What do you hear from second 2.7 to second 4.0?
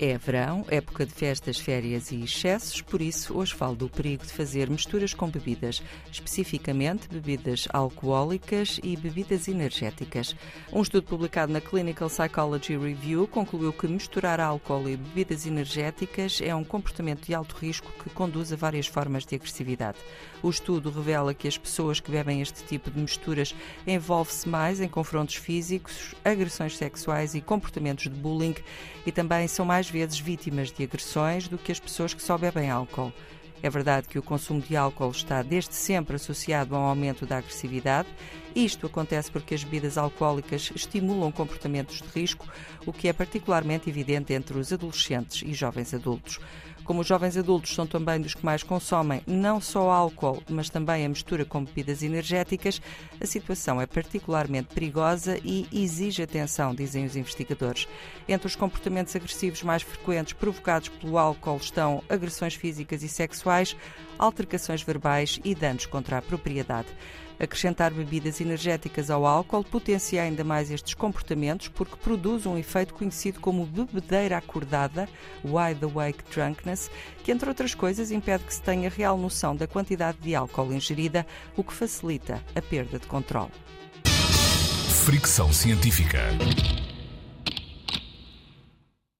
por isso hoje falo do